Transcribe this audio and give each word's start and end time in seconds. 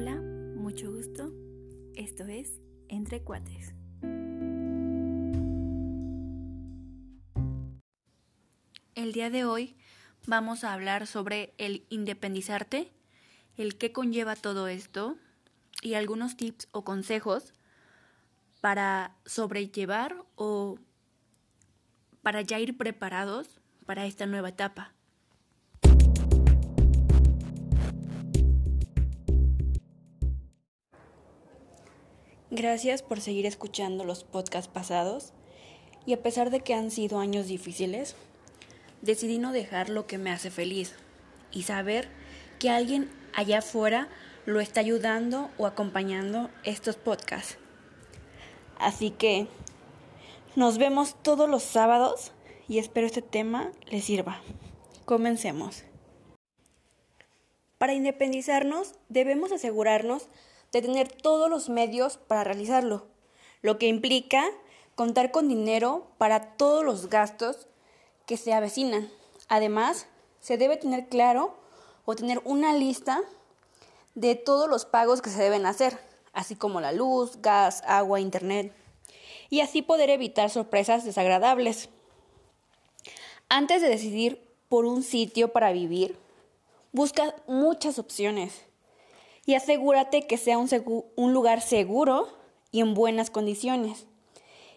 Hola, 0.00 0.14
mucho 0.14 0.92
gusto. 0.92 1.32
Esto 1.96 2.24
es 2.26 2.60
Entre 2.86 3.20
Cuates. 3.24 3.74
El 8.94 9.12
día 9.12 9.28
de 9.28 9.44
hoy 9.44 9.76
vamos 10.24 10.62
a 10.62 10.72
hablar 10.72 11.08
sobre 11.08 11.52
el 11.58 11.84
independizarte, 11.88 12.92
el 13.56 13.76
qué 13.76 13.90
conlleva 13.90 14.36
todo 14.36 14.68
esto 14.68 15.16
y 15.82 15.94
algunos 15.94 16.36
tips 16.36 16.68
o 16.70 16.84
consejos 16.84 17.52
para 18.60 19.16
sobrellevar 19.26 20.14
o 20.36 20.78
para 22.22 22.42
ya 22.42 22.60
ir 22.60 22.76
preparados 22.76 23.60
para 23.84 24.06
esta 24.06 24.26
nueva 24.26 24.50
etapa. 24.50 24.94
Gracias 32.58 33.02
por 33.02 33.20
seguir 33.20 33.46
escuchando 33.46 34.02
los 34.02 34.24
podcasts 34.24 34.68
pasados 34.68 35.32
y 36.04 36.12
a 36.12 36.22
pesar 36.24 36.50
de 36.50 36.58
que 36.58 36.74
han 36.74 36.90
sido 36.90 37.20
años 37.20 37.46
difíciles, 37.46 38.16
decidí 39.00 39.38
no 39.38 39.52
dejar 39.52 39.90
lo 39.90 40.08
que 40.08 40.18
me 40.18 40.32
hace 40.32 40.50
feliz 40.50 40.96
y 41.52 41.62
saber 41.62 42.08
que 42.58 42.68
alguien 42.68 43.12
allá 43.32 43.58
afuera 43.58 44.08
lo 44.44 44.58
está 44.58 44.80
ayudando 44.80 45.50
o 45.56 45.68
acompañando 45.68 46.50
estos 46.64 46.96
podcasts. 46.96 47.58
Así 48.80 49.12
que 49.12 49.46
nos 50.56 50.78
vemos 50.78 51.14
todos 51.22 51.48
los 51.48 51.62
sábados 51.62 52.32
y 52.66 52.80
espero 52.80 53.06
este 53.06 53.22
tema 53.22 53.70
les 53.88 54.02
sirva. 54.02 54.42
Comencemos. 55.04 55.84
Para 57.78 57.94
independizarnos 57.94 58.96
debemos 59.08 59.52
asegurarnos 59.52 60.26
de 60.72 60.82
tener 60.82 61.08
todos 61.10 61.48
los 61.48 61.68
medios 61.68 62.16
para 62.16 62.44
realizarlo, 62.44 63.06
lo 63.62 63.78
que 63.78 63.86
implica 63.86 64.44
contar 64.94 65.30
con 65.30 65.48
dinero 65.48 66.06
para 66.18 66.56
todos 66.56 66.84
los 66.84 67.08
gastos 67.08 67.68
que 68.26 68.36
se 68.36 68.52
avecinan. 68.52 69.10
Además, 69.48 70.06
se 70.40 70.58
debe 70.58 70.76
tener 70.76 71.08
claro 71.08 71.56
o 72.04 72.14
tener 72.16 72.40
una 72.44 72.72
lista 72.72 73.20
de 74.14 74.34
todos 74.34 74.68
los 74.68 74.84
pagos 74.84 75.22
que 75.22 75.30
se 75.30 75.42
deben 75.42 75.66
hacer, 75.66 75.98
así 76.32 76.56
como 76.56 76.80
la 76.80 76.92
luz, 76.92 77.40
gas, 77.40 77.82
agua, 77.86 78.20
internet, 78.20 78.72
y 79.50 79.60
así 79.60 79.82
poder 79.82 80.10
evitar 80.10 80.50
sorpresas 80.50 81.04
desagradables. 81.04 81.88
Antes 83.48 83.80
de 83.80 83.88
decidir 83.88 84.46
por 84.68 84.84
un 84.84 85.02
sitio 85.02 85.52
para 85.52 85.72
vivir, 85.72 86.18
busca 86.92 87.34
muchas 87.46 87.98
opciones 87.98 88.67
y 89.48 89.54
asegúrate 89.54 90.26
que 90.26 90.36
sea 90.36 90.58
un, 90.58 91.32
lugar 91.32 91.62
seguro 91.62 92.28
y 92.70 92.80
en 92.80 92.92
buenas 92.92 93.30
condiciones. 93.30 94.04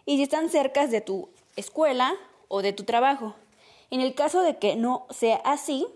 Y 0.06 0.16
si 0.16 0.24
están 0.24 0.50
cerca 0.50 0.88
de 0.88 1.02
tu 1.02 1.28
escuela 1.58 2.14
o 2.48 2.62
de 2.62 2.72
tu 2.72 2.86
trabajo. 2.86 3.36
En 3.90 4.00
el 4.00 4.16
caso 4.16 4.42
de 4.42 4.60
que 4.60 4.78
no 4.78 5.08
sea 5.10 5.42
así, 5.44 5.88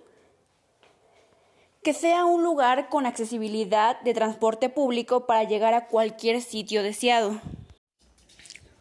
que 1.84 1.94
sea 1.94 2.26
un 2.26 2.44
lugar 2.44 2.90
con 2.90 3.06
accesibilidad 3.06 4.02
de 4.02 4.14
transporte 4.14 4.68
público 4.68 5.26
para 5.26 5.46
llegar 5.46 5.74
a 5.74 5.88
cualquier 5.88 6.42
sitio 6.42 6.84
deseado. 6.84 7.40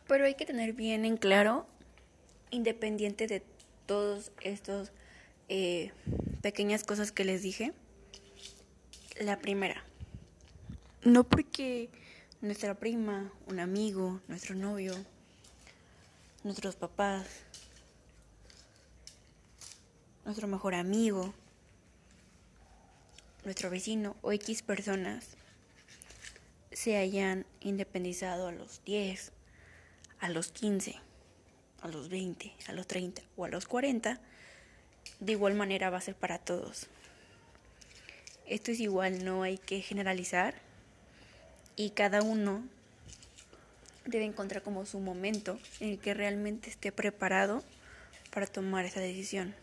Pero 0.08 0.24
hay 0.24 0.34
que 0.34 0.44
tener 0.44 0.72
bien 0.72 1.04
en 1.04 1.16
claro, 1.16 1.66
independiente 2.50 3.28
de 3.28 3.44
todos 3.86 4.32
estos 4.40 4.90
eh, 5.48 5.92
pequeñas 6.42 6.82
cosas 6.82 7.12
que 7.12 7.24
les 7.24 7.42
dije, 7.42 7.72
la 9.20 9.38
primera, 9.38 9.84
no 11.02 11.24
porque 11.24 11.88
nuestra 12.40 12.74
prima, 12.74 13.32
un 13.46 13.60
amigo, 13.60 14.20
nuestro 14.26 14.54
novio, 14.54 14.94
nuestros 16.42 16.76
papás, 16.76 17.26
nuestro 20.24 20.48
mejor 20.48 20.74
amigo, 20.74 21.32
nuestro 23.44 23.70
vecino 23.70 24.16
o 24.22 24.32
X 24.32 24.62
personas 24.62 25.36
se 26.72 26.96
hayan 26.96 27.46
independizado 27.60 28.48
a 28.48 28.52
los 28.52 28.82
10, 28.84 29.32
a 30.18 30.28
los 30.28 30.50
15, 30.50 30.96
a 31.82 31.88
los 31.88 32.08
20, 32.08 32.52
a 32.66 32.72
los 32.72 32.86
30 32.86 33.22
o 33.36 33.44
a 33.44 33.48
los 33.48 33.66
40, 33.66 34.20
de 35.20 35.32
igual 35.32 35.54
manera 35.54 35.90
va 35.90 35.98
a 35.98 36.02
ser 36.02 36.16
para 36.16 36.38
todos. 36.38 36.88
Esto 38.46 38.70
es 38.70 38.80
igual, 38.80 39.24
no 39.24 39.42
hay 39.42 39.58
que 39.58 39.80
generalizar 39.80 40.54
y 41.76 41.90
cada 41.90 42.22
uno 42.22 42.62
debe 44.04 44.24
encontrar 44.24 44.62
como 44.62 44.84
su 44.84 45.00
momento 45.00 45.58
en 45.80 45.90
el 45.90 45.98
que 45.98 46.14
realmente 46.14 46.68
esté 46.68 46.92
preparado 46.92 47.64
para 48.32 48.46
tomar 48.46 48.84
esa 48.84 49.00
decisión. 49.00 49.54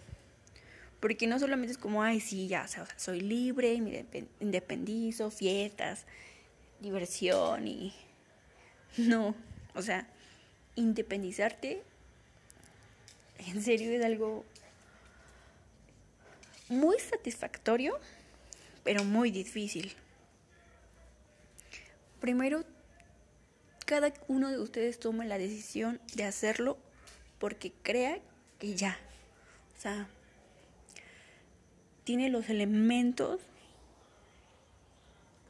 Porque 0.99 1.27
no 1.27 1.39
solamente 1.39 1.71
es 1.71 1.77
como, 1.77 2.03
ay, 2.03 2.19
sí, 2.19 2.47
ya, 2.47 2.63
o 2.63 2.67
sea, 2.67 2.87
soy 2.95 3.21
libre, 3.21 3.73
independizo, 4.39 5.31
fiestas, 5.31 6.05
diversión 6.79 7.67
y... 7.67 7.93
No, 8.97 9.35
o 9.73 9.81
sea, 9.81 10.05
independizarte 10.75 11.81
en 13.47 13.63
serio 13.63 13.89
es 13.91 14.03
algo 14.03 14.45
muy 16.67 16.99
satisfactorio 16.99 17.97
pero 18.83 19.03
muy 19.03 19.31
difícil. 19.31 19.93
Primero, 22.19 22.63
cada 23.85 24.13
uno 24.27 24.49
de 24.49 24.59
ustedes 24.59 24.99
tome 24.99 25.25
la 25.25 25.37
decisión 25.37 25.99
de 26.15 26.23
hacerlo 26.23 26.77
porque 27.39 27.73
crea 27.83 28.19
que 28.59 28.75
ya, 28.75 28.97
o 29.77 29.81
sea, 29.81 30.07
tiene 32.03 32.29
los 32.29 32.49
elementos 32.49 33.41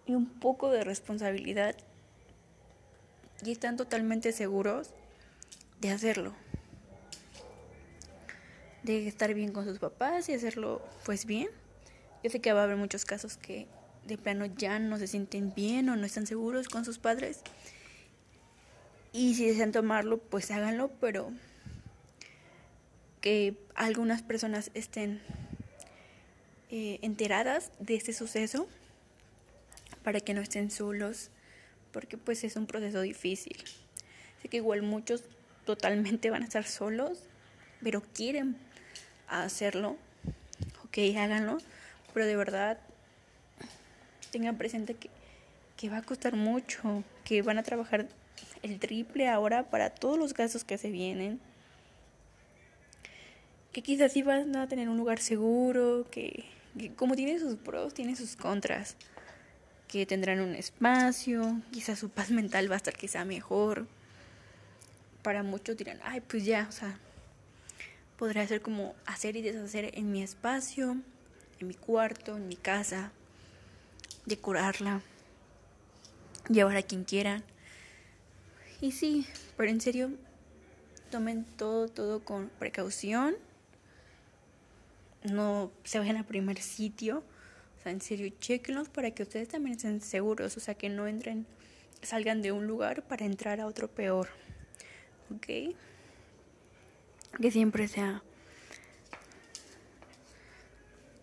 y 0.06 0.16
un 0.16 0.28
poco 0.28 0.72
de 0.72 0.84
responsabilidad 0.84 1.76
y 3.44 3.52
están 3.52 3.78
totalmente 3.78 4.32
seguros 4.32 4.90
de 5.80 5.92
hacerlo. 5.92 6.34
De 8.84 9.08
estar 9.08 9.34
bien 9.34 9.52
con 9.54 9.66
sus 9.66 9.80
papás 9.80 10.30
y 10.30 10.34
hacerlo 10.34 10.82
pues 11.06 11.26
bien. 11.26 11.50
Yo 12.24 12.30
sé 12.30 12.40
que 12.40 12.54
va 12.54 12.62
a 12.62 12.64
haber 12.66 12.78
muchos 12.78 13.06
casos 13.06 13.38
que 13.38 13.68
de 14.06 14.18
plano 14.18 14.46
ya 14.46 14.78
no 14.80 14.98
se 14.98 15.08
sienten 15.08 15.54
bien 15.54 15.90
o 15.90 15.96
no 15.96 16.06
están 16.06 16.28
seguros 16.28 16.68
con 16.68 16.86
sus 16.86 17.00
padres. 17.00 17.42
Y 19.12 19.36
si 19.36 19.46
desean 19.48 19.72
tomarlo, 19.72 20.20
pues 20.20 20.52
háganlo, 20.52 20.92
pero 21.00 21.32
que 23.22 23.56
algunas 23.76 24.22
personas 24.22 24.72
estén 24.74 25.22
eh, 26.70 27.00
enteradas 27.02 27.72
de 27.80 27.96
este 27.96 28.14
suceso 28.14 28.68
para 30.04 30.20
que 30.20 30.34
no 30.34 30.42
estén 30.42 30.72
solos, 30.72 31.30
porque 31.92 32.18
pues 32.18 32.44
es 32.44 32.56
un 32.56 32.68
proceso 32.68 33.02
difícil. 33.02 33.58
Sé 34.42 34.48
que 34.48 34.58
igual 34.58 34.82
muchos 34.84 35.24
totalmente 35.66 36.30
van 36.30 36.44
a 36.44 36.46
estar 36.46 36.66
solos, 36.66 37.24
pero 37.82 38.02
quieren 38.14 38.56
hacerlo, 39.28 39.98
ok, 40.86 40.98
háganlo 41.18 41.58
pero 42.14 42.26
de 42.26 42.36
verdad 42.36 42.78
tengan 44.32 44.58
presente 44.58 44.96
que, 44.96 45.10
que 45.78 45.90
va 45.90 45.98
a 45.98 46.02
costar 46.02 46.36
mucho, 46.36 47.04
que 47.24 47.42
van 47.42 47.58
a 47.58 47.64
trabajar 47.64 48.08
el 48.64 48.80
triple 48.80 49.28
ahora 49.28 49.70
para 49.70 49.90
todos 49.90 50.18
los 50.18 50.34
gastos 50.34 50.64
que 50.64 50.78
se 50.78 50.90
vienen. 50.90 51.40
Que 53.72 53.82
quizás 53.82 54.12
sí 54.12 54.22
van 54.22 54.56
a 54.56 54.68
tener 54.68 54.90
un 54.90 54.98
lugar 54.98 55.20
seguro, 55.20 56.06
que, 56.12 56.46
como 56.96 57.16
tiene 57.16 57.40
sus 57.40 57.56
pros, 57.56 57.94
tiene 57.94 58.16
sus 58.16 58.36
contras. 58.36 58.96
Que 59.88 60.06
tendrán 60.06 60.42
un 60.42 60.56
espacio, 60.56 61.62
quizás 61.72 62.00
su 62.00 62.10
paz 62.10 62.32
mental 62.32 62.70
va 62.70 62.76
a 62.76 62.78
estar 62.78 62.96
quizá 62.96 63.26
mejor. 63.26 63.88
Para 65.22 65.44
muchos 65.44 65.78
dirán, 65.78 66.00
ay, 66.04 66.22
pues 66.22 66.46
ya, 66.46 66.66
o 66.68 66.72
sea, 66.72 66.98
podrá 68.18 68.46
ser 68.48 68.62
como 68.62 68.96
hacer 69.06 69.36
y 69.36 69.42
deshacer 69.42 69.92
en 69.98 70.12
mi 70.12 70.24
espacio 70.24 70.98
en 71.62 71.68
mi 71.68 71.74
cuarto, 71.76 72.38
en 72.38 72.48
mi 72.48 72.56
casa, 72.56 73.12
decorarla, 74.26 75.02
llevar 76.50 76.78
a 76.78 76.82
quien 76.82 77.04
quieran. 77.04 77.44
Y 78.82 78.92
sí, 78.92 79.28
pero 79.58 79.70
en 79.70 79.80
serio, 79.80 80.12
tomen 81.12 81.46
todo, 81.46 81.88
todo 81.88 82.24
con 82.26 82.50
precaución. 82.60 83.36
No 85.24 85.72
se 85.84 86.00
vayan 86.00 86.18
al 86.18 86.26
primer 86.26 86.60
sitio. 86.60 87.24
O 87.80 87.84
sea, 87.84 87.92
en 87.92 88.02
serio, 88.02 88.32
chequenlos 88.40 88.90
para 88.90 89.12
que 89.12 89.24
ustedes 89.24 89.50
también 89.50 89.76
estén 89.76 90.02
seguros. 90.02 90.58
O 90.58 90.60
sea, 90.60 90.74
que 90.74 90.90
no 90.90 91.08
entren, 91.08 91.46
salgan 92.02 92.42
de 92.42 92.52
un 92.52 92.66
lugar 92.66 93.04
para 93.04 93.26
entrar 93.26 93.60
a 93.62 93.68
otro 93.68 93.88
peor. 93.88 94.30
¿Ok? 95.36 95.76
Que 97.40 97.52
siempre 97.52 97.88
sea 97.88 98.24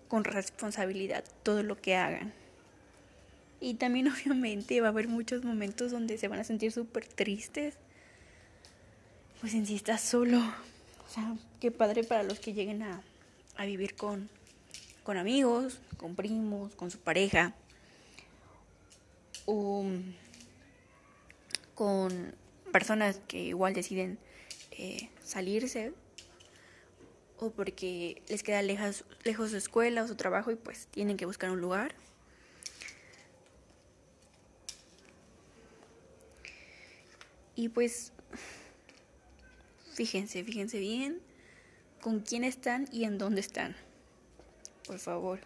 con 0.09 0.25
responsabilidad 0.25 1.25
todo 1.43 1.63
lo 1.63 1.81
que 1.81 1.97
hagan. 1.97 2.33
Y 3.61 3.75
también 3.75 4.09
obviamente 4.13 4.81
va 4.81 4.89
a 4.89 4.91
haber 4.91 5.09
muchos 5.09 5.45
momentos 5.45 5.93
donde 5.93 6.19
se 6.19 6.29
van 6.29 6.41
a 6.41 6.45
sentir 6.45 6.73
súper 6.73 7.07
tristes. 7.07 7.75
Pues 9.41 9.55
en 9.55 9.67
sí 9.67 9.77
estás 9.77 10.01
solo. 10.01 10.39
O 10.39 11.11
sea, 11.11 11.37
qué 11.61 11.71
padre 11.71 12.05
para 12.05 12.23
los 12.23 12.41
que 12.41 12.53
lleguen 12.53 12.83
a, 12.83 13.03
a 13.57 13.65
vivir 13.65 13.95
con, 13.95 14.29
con 15.05 15.17
amigos, 15.17 15.81
con 15.97 16.17
primos, 16.17 16.75
con 16.75 16.91
su 16.91 16.99
pareja. 16.99 17.55
O 19.47 19.87
con 21.75 22.35
personas 22.73 23.21
que 23.29 23.39
igual 23.39 23.73
deciden 23.73 24.19
eh, 24.73 25.09
salirse 25.23 25.93
o 27.41 27.51
porque 27.51 28.23
les 28.29 28.43
queda 28.43 28.63
lejos, 28.63 29.05
de 29.25 29.59
escuela 29.59 30.03
o 30.03 30.09
su 30.09 30.17
trabajo 30.17 30.51
y 30.51 30.57
pues 30.57 30.87
tienen 30.89 31.17
que 31.17 31.27
buscar 31.27 31.51
un 31.51 31.61
lugar. 31.61 31.95
Y 37.55 37.69
pues 37.69 38.13
fíjense, 39.95 40.45
fíjense 40.45 40.79
bien 40.79 41.21
con 42.01 42.21
quién 42.21 42.45
están 42.45 42.89
y 42.93 43.05
en 43.05 43.19
dónde 43.19 43.41
están. 43.41 43.77
Por 44.87 44.99
favor. 44.99 45.41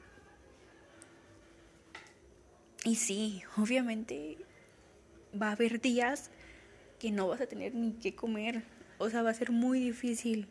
Y 2.85 2.97
sí, 2.97 3.43
obviamente 3.56 4.39
va 5.41 5.49
a 5.49 5.53
haber 5.53 5.81
días 5.81 6.31
que 6.99 7.11
no 7.11 7.29
vas 7.29 7.41
a 7.41 7.47
tener 7.47 7.75
ni 7.75 7.93
qué 7.93 8.15
comer. 8.15 8.62
O 8.99 9.09
sea, 9.11 9.23
va 9.23 9.31
a 9.31 9.35
ser 9.35 9.50
muy 9.50 9.81
difícil. 9.81 10.49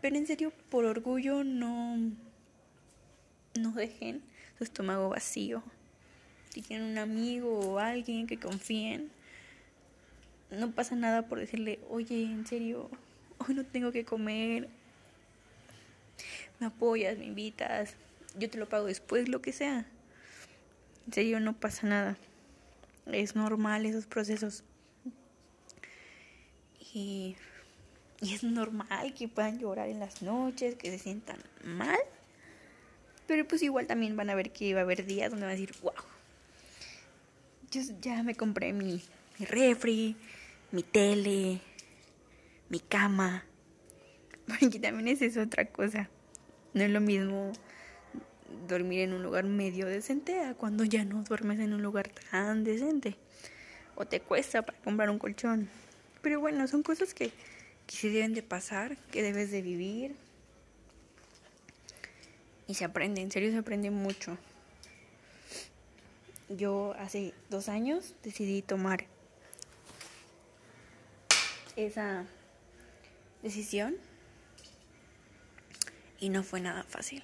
Pero 0.00 0.16
en 0.16 0.26
serio, 0.26 0.52
por 0.70 0.84
orgullo, 0.84 1.44
no, 1.44 1.96
no 3.58 3.72
dejen 3.72 4.22
su 4.56 4.64
estómago 4.64 5.08
vacío. 5.08 5.62
Si 6.50 6.62
tienen 6.62 6.90
un 6.90 6.98
amigo 6.98 7.58
o 7.58 7.78
alguien 7.78 8.26
que 8.26 8.38
confíen, 8.38 9.10
no 10.50 10.70
pasa 10.70 10.94
nada 10.94 11.28
por 11.28 11.38
decirle, 11.38 11.78
oye, 11.90 12.22
en 12.22 12.46
serio, 12.46 12.90
hoy 13.38 13.54
no 13.54 13.64
tengo 13.64 13.92
que 13.92 14.04
comer. 14.04 14.68
Me 16.60 16.66
apoyas, 16.66 17.18
me 17.18 17.26
invitas, 17.26 17.94
yo 18.38 18.48
te 18.48 18.58
lo 18.58 18.68
pago 18.68 18.86
después, 18.86 19.28
lo 19.28 19.42
que 19.42 19.52
sea. 19.52 19.86
En 21.06 21.12
serio, 21.12 21.40
no 21.40 21.54
pasa 21.54 21.86
nada. 21.86 22.16
Es 23.06 23.34
normal 23.34 23.86
esos 23.86 24.06
procesos. 24.06 24.64
Y 26.92 27.36
y 28.20 28.34
es 28.34 28.42
normal 28.42 29.14
que 29.14 29.28
puedan 29.28 29.58
llorar 29.58 29.88
en 29.88 30.00
las 30.00 30.22
noches, 30.22 30.74
que 30.74 30.90
se 30.90 30.98
sientan 30.98 31.38
mal. 31.64 31.98
Pero 33.26 33.46
pues 33.46 33.62
igual 33.62 33.86
también 33.86 34.16
van 34.16 34.30
a 34.30 34.34
ver 34.34 34.52
que 34.52 34.74
va 34.74 34.80
a 34.80 34.82
haber 34.82 35.04
días 35.04 35.30
donde 35.30 35.46
van 35.46 35.54
a 35.54 35.58
decir, 35.58 35.74
wow, 35.82 35.92
yo 37.70 37.82
ya 38.00 38.22
me 38.22 38.34
compré 38.34 38.72
mi, 38.72 39.02
mi 39.38 39.46
refri, 39.46 40.16
mi 40.72 40.82
tele, 40.82 41.60
mi 42.68 42.80
cama. 42.80 43.44
Porque 44.46 44.80
también 44.80 45.08
es 45.08 45.22
eso 45.22 45.42
otra 45.42 45.66
cosa. 45.66 46.08
No 46.74 46.82
es 46.82 46.90
lo 46.90 47.00
mismo 47.00 47.52
dormir 48.66 49.00
en 49.00 49.12
un 49.12 49.22
lugar 49.22 49.44
medio 49.44 49.86
decente 49.86 50.40
a 50.40 50.54
cuando 50.54 50.84
ya 50.84 51.04
no 51.04 51.22
duermes 51.22 51.60
en 51.60 51.74
un 51.74 51.82
lugar 51.82 52.08
tan 52.30 52.64
decente. 52.64 53.16
O 53.94 54.06
te 54.06 54.20
cuesta 54.20 54.62
para 54.62 54.78
comprar 54.78 55.10
un 55.10 55.18
colchón. 55.18 55.68
Pero 56.22 56.40
bueno, 56.40 56.66
son 56.66 56.82
cosas 56.82 57.14
que 57.14 57.30
que 57.88 57.96
se 57.96 58.10
deben 58.10 58.34
de 58.34 58.42
pasar, 58.42 58.98
que 59.10 59.22
debes 59.22 59.50
de 59.50 59.62
vivir. 59.62 60.14
Y 62.68 62.74
se 62.74 62.84
aprende, 62.84 63.22
en 63.22 63.32
serio 63.32 63.50
se 63.50 63.56
aprende 63.56 63.90
mucho. 63.90 64.36
Yo 66.50 66.94
hace 66.98 67.32
dos 67.48 67.68
años 67.70 68.14
decidí 68.22 68.60
tomar 68.60 69.06
esa 71.76 72.26
decisión 73.42 73.96
y 76.20 76.28
no 76.28 76.42
fue 76.42 76.60
nada 76.60 76.82
fácil. 76.84 77.22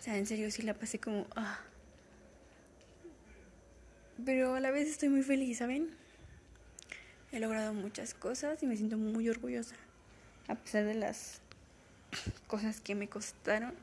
O 0.00 0.02
sea, 0.02 0.16
en 0.16 0.26
serio 0.26 0.50
sí 0.50 0.62
la 0.62 0.72
pasé 0.72 0.98
como... 0.98 1.26
Ah. 1.36 1.60
Pero 4.24 4.54
a 4.54 4.60
la 4.60 4.70
vez 4.70 4.88
estoy 4.88 5.10
muy 5.10 5.22
feliz, 5.22 5.58
¿saben? 5.58 6.05
He 7.32 7.40
logrado 7.40 7.74
muchas 7.74 8.14
cosas 8.14 8.62
y 8.62 8.66
me 8.66 8.76
siento 8.76 8.96
muy 8.96 9.28
orgullosa. 9.28 9.76
A 10.48 10.54
pesar 10.54 10.84
de 10.84 10.94
las 10.94 11.40
cosas 12.46 12.80
que 12.80 12.94
me 12.94 13.08
costaron. 13.08 13.74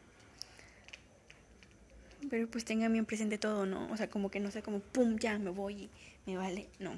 Pero 2.30 2.48
pues 2.48 2.63
tengan 2.63 2.94
bien 2.94 3.06
presente 3.06 3.38
todo, 3.38 3.66
¿no? 3.66 3.92
O 3.92 3.98
sea, 3.98 4.10
como 4.10 4.31
que 4.31 4.40
no 4.40 4.50
sea 4.50 4.62
como, 4.62 4.80
¡pum! 4.80 5.18
Ya 5.18 5.38
me 5.38 5.50
voy 5.50 5.74
y 5.75 5.90
me 6.25 6.38
vale. 6.38 6.68
No. 6.80 6.95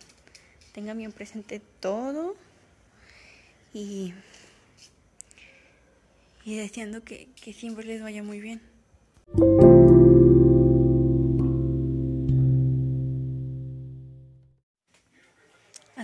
Tengan 0.71 0.97
bien 0.97 1.11
presente 1.11 1.61
todo. 1.79 2.35
Y, 3.73 4.13
y 6.45 6.55
deseando 6.55 7.03
que, 7.03 7.27
que 7.41 7.53
siempre 7.53 7.85
les 7.85 8.01
vaya 8.01 8.21
muy 8.23 8.39
bien. 8.39 8.61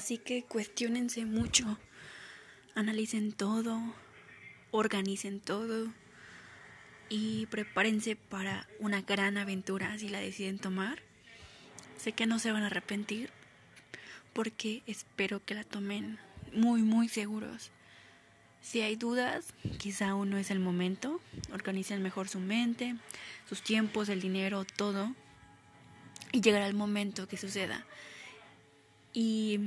Así 0.01 0.17
que 0.17 0.41
cuestionense 0.41 1.25
mucho, 1.25 1.77
analicen 2.73 3.33
todo, 3.33 3.79
organicen 4.71 5.39
todo 5.39 5.93
y 7.07 7.45
prepárense 7.51 8.15
para 8.15 8.67
una 8.79 9.03
gran 9.03 9.37
aventura 9.37 9.95
si 9.99 10.09
la 10.09 10.19
deciden 10.19 10.57
tomar. 10.57 11.03
Sé 11.97 12.13
que 12.13 12.25
no 12.25 12.39
se 12.39 12.51
van 12.51 12.63
a 12.63 12.65
arrepentir 12.65 13.29
porque 14.33 14.81
espero 14.87 15.45
que 15.45 15.53
la 15.53 15.65
tomen 15.65 16.17
muy, 16.51 16.81
muy 16.81 17.07
seguros. 17.07 17.69
Si 18.59 18.81
hay 18.81 18.95
dudas, 18.95 19.53
quizá 19.77 20.09
aún 20.09 20.31
no 20.31 20.39
es 20.39 20.49
el 20.49 20.59
momento. 20.59 21.21
Organicen 21.53 22.01
mejor 22.01 22.27
su 22.27 22.39
mente, 22.39 22.95
sus 23.47 23.61
tiempos, 23.61 24.09
el 24.09 24.19
dinero, 24.19 24.65
todo. 24.65 25.13
Y 26.31 26.41
llegará 26.41 26.65
el 26.65 26.73
momento 26.73 27.27
que 27.27 27.37
suceda. 27.37 27.85
Y 29.13 29.59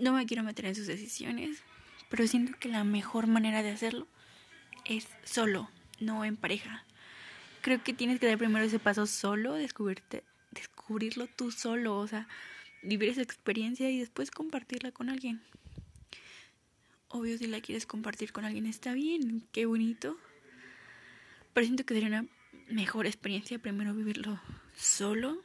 no 0.00 0.12
me 0.12 0.26
quiero 0.26 0.42
meter 0.42 0.66
en 0.66 0.74
sus 0.74 0.86
decisiones, 0.86 1.62
pero 2.08 2.26
siento 2.26 2.58
que 2.58 2.68
la 2.68 2.84
mejor 2.84 3.26
manera 3.26 3.62
de 3.62 3.70
hacerlo 3.70 4.06
es 4.84 5.06
solo, 5.24 5.70
no 6.00 6.24
en 6.24 6.36
pareja. 6.36 6.84
Creo 7.60 7.82
que 7.82 7.92
tienes 7.92 8.20
que 8.20 8.26
dar 8.26 8.38
primero 8.38 8.64
ese 8.64 8.78
paso 8.78 9.06
solo, 9.06 9.54
descubrirte, 9.54 10.24
descubrirlo 10.50 11.26
tú 11.26 11.50
solo, 11.50 11.98
o 11.98 12.06
sea, 12.06 12.28
vivir 12.82 13.10
esa 13.10 13.22
experiencia 13.22 13.90
y 13.90 13.98
después 13.98 14.30
compartirla 14.30 14.92
con 14.92 15.10
alguien. 15.10 15.42
Obvio, 17.08 17.38
si 17.38 17.46
la 17.46 17.60
quieres 17.60 17.86
compartir 17.86 18.32
con 18.32 18.44
alguien 18.44 18.66
está 18.66 18.92
bien, 18.92 19.46
qué 19.52 19.66
bonito. 19.66 20.18
Pero 21.52 21.64
siento 21.64 21.84
que 21.84 21.94
sería 21.94 22.08
una 22.08 22.26
mejor 22.68 23.06
experiencia 23.06 23.58
primero 23.58 23.94
vivirlo 23.94 24.40
solo 24.76 25.42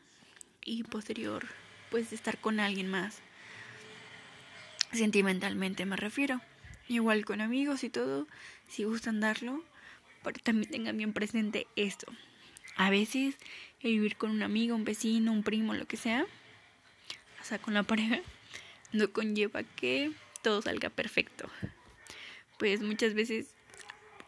y 0.64 0.84
posterior, 0.84 1.48
pues 1.94 2.12
estar 2.12 2.40
con 2.40 2.60
alguien 2.60 2.90
más 2.90 3.20
sentimentalmente 4.92 5.86
me 5.86 5.96
refiero. 5.96 6.42
Igual 6.88 7.24
con 7.24 7.40
amigos 7.40 7.84
y 7.84 7.90
todo, 7.90 8.28
si 8.68 8.84
gustan 8.84 9.20
darlo, 9.20 9.64
pero 10.24 10.40
también 10.42 10.72
tengan 10.72 10.98
bien 10.98 11.14
presente 11.14 11.68
esto. 11.76 12.12
A 12.78 12.90
veces 12.90 13.36
vivir 13.84 14.16
con 14.16 14.32
un 14.32 14.42
amigo, 14.42 14.76
un 14.76 14.86
vecino, 14.86 15.32
un 15.32 15.44
primo, 15.44 15.76
lo 15.76 15.86
que 15.86 15.98
sea, 15.98 16.26
o 17.40 17.44
sea, 17.44 17.60
con 17.60 17.76
la 17.76 17.84
pareja, 17.84 18.22
no 18.92 19.12
conlleva 19.12 19.62
que 19.62 20.12
todo 20.42 20.64
salga 20.64 20.90
perfecto. 20.90 21.48
Pues 22.58 22.82
muchas 22.82 23.14
veces 23.14 23.54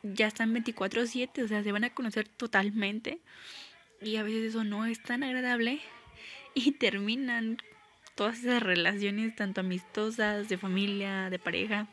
ya 0.04 0.28
están 0.28 0.54
24/7, 0.54 1.42
o 1.42 1.48
sea, 1.48 1.64
se 1.64 1.72
van 1.72 1.84
a 1.84 1.96
conocer 1.96 2.28
totalmente 2.28 3.18
y 4.04 4.18
a 4.18 4.24
veces 4.24 4.52
eso 4.52 4.64
no 4.64 4.86
es 4.86 5.02
tan 5.02 5.24
agradable 5.24 5.82
y 6.56 6.72
terminan 6.72 7.58
todas 8.16 8.40
esas 8.40 8.64
relaciones, 8.64 9.36
tanto 9.36 9.62
amistosas, 9.62 10.50
de 10.50 10.58
familia, 10.58 11.30
de 11.30 11.38
pareja. 11.38 11.88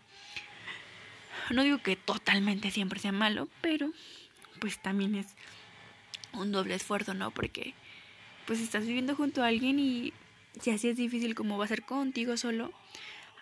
No 1.50 1.62
digo 1.62 1.78
que 1.78 1.96
totalmente 1.96 2.70
siempre 2.70 3.00
sea 3.00 3.12
malo, 3.12 3.48
pero 3.60 3.92
pues 4.60 4.80
también 4.80 5.16
es 5.16 5.26
un 6.32 6.52
doble 6.52 6.76
esfuerzo, 6.76 7.12
¿no? 7.12 7.32
Porque 7.32 7.74
pues 8.46 8.60
estás 8.60 8.86
viviendo 8.86 9.14
junto 9.16 9.42
a 9.42 9.48
alguien 9.48 9.78
y 9.78 10.12
si 10.60 10.70
así 10.70 10.88
es 10.88 10.96
difícil 10.96 11.34
como 11.34 11.58
va 11.58 11.64
a 11.64 11.68
ser 11.68 11.82
contigo 11.82 12.36
solo, 12.36 12.72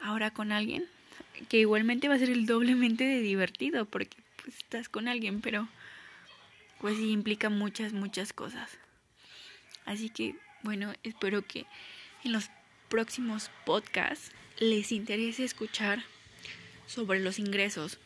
ahora 0.01 0.31
con 0.31 0.51
alguien, 0.51 0.87
que 1.49 1.59
igualmente 1.59 2.09
va 2.09 2.15
a 2.15 2.19
ser 2.19 2.31
el 2.31 2.47
doblemente 2.47 3.05
de 3.05 3.21
divertido 3.21 3.85
porque 3.85 4.17
pues 4.43 4.57
estás 4.57 4.89
con 4.89 5.07
alguien, 5.07 5.41
pero 5.43 5.69
pues 6.81 6.97
sí 6.97 7.11
implica 7.11 7.51
muchas, 7.51 7.93
muchas 7.93 8.33
cosas. 8.33 8.79
Así 9.85 10.09
que, 10.09 10.37
bueno, 10.63 10.93
espero 11.03 11.47
que 11.47 11.67
en 12.25 12.33
los 12.33 12.51
próximos 12.89 13.51
podcasts 13.65 14.33
les 14.59 14.93
interese 14.93 15.45
escuchar 15.45 16.05
sobre 16.87 17.21
los 17.21 17.39
ingresos, 17.39 17.99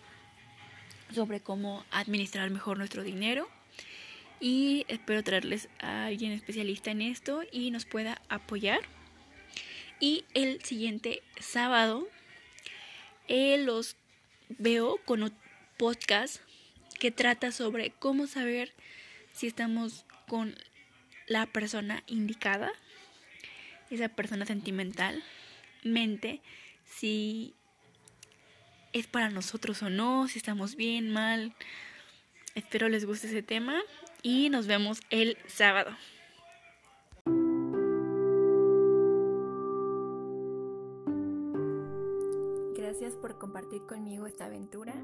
sobre 1.12 1.40
cómo 1.40 1.84
administrar 1.90 2.50
mejor 2.50 2.78
nuestro 2.78 3.02
dinero 3.02 3.49
y 4.40 4.84
espero 4.88 5.23
traerles 5.23 5.68
a 5.80 6.06
alguien 6.06 6.32
especialista 6.32 6.90
en 6.90 7.02
esto 7.02 7.42
y 7.50 7.70
nos 7.70 7.87
pueda 7.87 8.20
apoyar. 8.28 8.80
Y 10.00 10.25
el 10.34 10.62
siguiente 10.62 11.23
sábado 11.40 12.06
eh, 13.26 13.58
los 13.58 13.96
veo 14.49 14.99
con 15.04 15.23
un 15.23 15.32
podcast 15.78 16.42
que 17.00 17.11
trata 17.11 17.52
sobre 17.52 17.90
cómo 17.90 18.26
saber 18.26 18.73
si 19.32 19.46
estamos 19.46 20.04
con 20.28 20.54
la 21.26 21.47
persona 21.47 22.02
indicada, 22.07 22.71
esa 23.90 24.09
persona 24.09 24.47
sentimental, 24.47 25.23
mente, 25.83 26.40
si 26.85 27.54
es 28.93 29.07
para 29.07 29.31
nosotros 29.31 29.83
o 29.83 29.90
no, 29.90 30.28
si 30.28 30.38
estamos 30.38 30.76
bien, 30.76 31.11
mal. 31.11 31.52
Espero 32.54 32.88
les 32.88 33.04
guste 33.04 33.26
ese 33.26 33.43
tema 33.43 33.81
y 34.23 34.49
nos 34.49 34.66
vemos 34.66 35.00
el 35.11 35.37
sábado. 35.47 35.90
Gracias 42.76 43.16
por 43.16 43.38
compartir 43.38 43.83
conmigo 43.87 44.26
esta 44.26 44.47
aventura. 44.47 44.95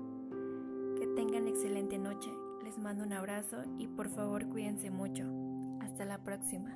Que 0.97 1.07
tengan 1.17 1.49
excelente 1.49 1.99
noche. 1.99 2.31
Les 2.63 2.79
mando 2.79 3.03
un 3.03 3.13
abrazo 3.13 3.65
y 3.79 3.89
por 3.89 4.09
favor 4.09 4.49
cuídense 4.49 4.91
mucho. 4.91 5.50
Hasta 6.01 6.15
la 6.15 6.25
próxima. 6.25 6.71